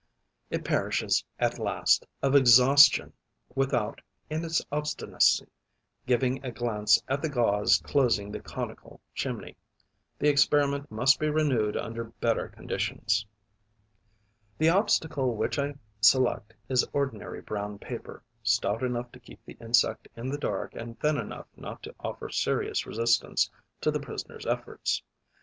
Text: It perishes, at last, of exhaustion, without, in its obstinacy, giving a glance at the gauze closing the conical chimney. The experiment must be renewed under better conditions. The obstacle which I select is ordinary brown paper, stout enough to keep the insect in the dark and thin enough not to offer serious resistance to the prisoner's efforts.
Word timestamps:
It 0.49 0.63
perishes, 0.65 1.23
at 1.37 1.59
last, 1.59 2.07
of 2.23 2.33
exhaustion, 2.35 3.13
without, 3.53 4.01
in 4.31 4.43
its 4.43 4.59
obstinacy, 4.71 5.45
giving 6.07 6.43
a 6.43 6.51
glance 6.51 7.03
at 7.07 7.21
the 7.21 7.29
gauze 7.29 7.79
closing 7.85 8.31
the 8.31 8.39
conical 8.39 8.99
chimney. 9.13 9.57
The 10.17 10.27
experiment 10.27 10.89
must 10.91 11.19
be 11.19 11.29
renewed 11.29 11.77
under 11.77 12.05
better 12.05 12.47
conditions. 12.47 13.27
The 14.57 14.69
obstacle 14.69 15.35
which 15.35 15.59
I 15.59 15.75
select 15.99 16.55
is 16.67 16.83
ordinary 16.93 17.43
brown 17.43 17.77
paper, 17.77 18.23
stout 18.41 18.81
enough 18.81 19.11
to 19.11 19.19
keep 19.19 19.45
the 19.45 19.53
insect 19.61 20.07
in 20.15 20.29
the 20.29 20.39
dark 20.39 20.73
and 20.73 20.99
thin 20.99 21.17
enough 21.17 21.45
not 21.55 21.83
to 21.83 21.93
offer 21.99 22.27
serious 22.27 22.87
resistance 22.87 23.51
to 23.81 23.91
the 23.91 23.99
prisoner's 23.99 24.47
efforts. 24.47 25.03